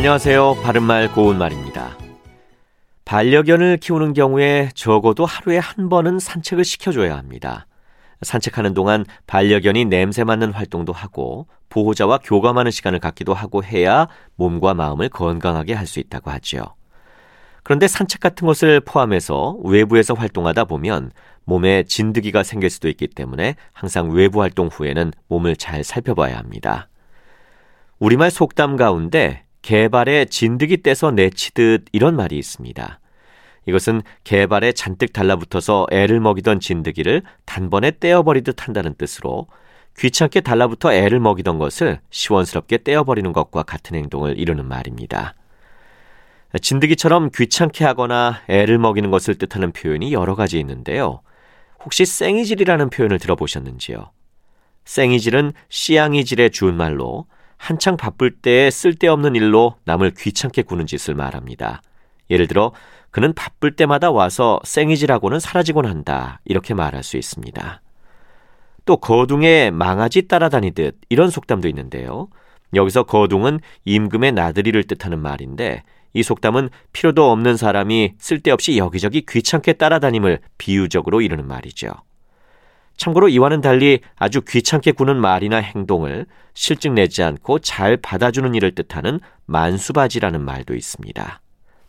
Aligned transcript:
안녕하세요. 0.00 0.62
바른말 0.62 1.12
고운말입니다. 1.12 1.98
반려견을 3.04 3.76
키우는 3.76 4.14
경우에 4.14 4.70
적어도 4.74 5.26
하루에 5.26 5.58
한 5.58 5.90
번은 5.90 6.18
산책을 6.18 6.64
시켜줘야 6.64 7.18
합니다. 7.18 7.66
산책하는 8.22 8.72
동안 8.72 9.04
반려견이 9.26 9.84
냄새 9.84 10.24
맡는 10.24 10.52
활동도 10.54 10.94
하고 10.94 11.48
보호자와 11.68 12.20
교감하는 12.24 12.70
시간을 12.70 12.98
갖기도 12.98 13.34
하고 13.34 13.62
해야 13.62 14.08
몸과 14.36 14.72
마음을 14.72 15.10
건강하게 15.10 15.74
할 15.74 15.86
수 15.86 16.00
있다고 16.00 16.30
하지요. 16.30 16.62
그런데 17.62 17.86
산책 17.86 18.20
같은 18.20 18.46
것을 18.46 18.80
포함해서 18.80 19.58
외부에서 19.64 20.14
활동하다 20.14 20.64
보면 20.64 21.10
몸에 21.44 21.82
진드기가 21.82 22.42
생길 22.42 22.70
수도 22.70 22.88
있기 22.88 23.06
때문에 23.06 23.54
항상 23.74 24.10
외부 24.12 24.40
활동 24.40 24.68
후에는 24.68 25.12
몸을 25.28 25.56
잘 25.56 25.84
살펴봐야 25.84 26.38
합니다. 26.38 26.88
우리말 27.98 28.30
속담 28.30 28.76
가운데 28.76 29.44
개발에 29.62 30.26
진드기 30.26 30.82
떼서 30.82 31.10
내치듯 31.12 31.86
이런 31.92 32.16
말이 32.16 32.38
있습니다. 32.38 33.00
이것은 33.66 34.02
개발에 34.24 34.72
잔뜩 34.72 35.12
달라붙어서 35.12 35.86
애를 35.90 36.20
먹이던 36.20 36.60
진드기를 36.60 37.22
단번에 37.44 37.92
떼어버리듯 38.00 38.66
한다는 38.66 38.94
뜻으로 38.94 39.46
귀찮게 39.98 40.40
달라붙어 40.40 40.92
애를 40.92 41.20
먹이던 41.20 41.58
것을 41.58 42.00
시원스럽게 42.10 42.78
떼어버리는 42.84 43.32
것과 43.32 43.62
같은 43.62 43.96
행동을 43.96 44.38
이루는 44.38 44.66
말입니다. 44.66 45.34
진드기처럼 46.60 47.30
귀찮게 47.34 47.84
하거나 47.84 48.40
애를 48.48 48.78
먹이는 48.78 49.10
것을 49.10 49.36
뜻하는 49.36 49.72
표현이 49.72 50.12
여러 50.12 50.34
가지 50.34 50.58
있는데요. 50.58 51.20
혹시 51.84 52.04
쌩이질이라는 52.04 52.90
표현을 52.90 53.18
들어보셨는지요? 53.18 54.10
쌩이질은 54.84 55.52
씨양이질의 55.68 56.50
준말로 56.50 57.26
한창 57.60 57.98
바쁠 57.98 58.30
때에 58.30 58.70
쓸데없는 58.70 59.36
일로 59.36 59.74
남을 59.84 60.12
귀찮게 60.16 60.62
구는 60.62 60.86
짓을 60.86 61.14
말합니다. 61.14 61.82
예를 62.30 62.46
들어 62.46 62.72
그는 63.10 63.34
바쁠 63.34 63.76
때마다 63.76 64.10
와서 64.10 64.60
쌩이질하고는 64.64 65.40
사라지곤 65.40 65.84
한다. 65.84 66.40
이렇게 66.46 66.72
말할 66.72 67.02
수 67.02 67.18
있습니다. 67.18 67.82
또 68.86 68.96
거둥에 68.96 69.70
망아지 69.72 70.26
따라다니듯 70.26 70.96
이런 71.10 71.28
속담도 71.28 71.68
있는데요. 71.68 72.28
여기서 72.74 73.02
거둥은 73.02 73.60
임금의 73.84 74.32
나들이를 74.32 74.84
뜻하는 74.84 75.18
말인데 75.18 75.82
이 76.14 76.22
속담은 76.22 76.70
필요도 76.94 77.30
없는 77.30 77.58
사람이 77.58 78.14
쓸데없이 78.18 78.78
여기저기 78.78 79.26
귀찮게 79.28 79.74
따라다님을 79.74 80.40
비유적으로 80.56 81.20
이르는 81.20 81.46
말이죠. 81.46 81.90
참고로 83.00 83.30
이와는 83.30 83.62
달리 83.62 84.00
아주 84.16 84.42
귀찮게 84.42 84.92
구는 84.92 85.16
말이나 85.16 85.56
행동을 85.56 86.26
실증 86.52 86.94
내지 86.94 87.22
않고 87.22 87.60
잘 87.60 87.96
받아주는 87.96 88.54
일을 88.54 88.74
뜻하는 88.74 89.20
만수바지라는 89.46 90.42
말도 90.42 90.74
있습니다. 90.74 91.40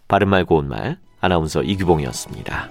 바른말 0.08 0.46
고운말 0.46 1.00
아나운서 1.20 1.64
이규봉이었습니다. 1.64 2.70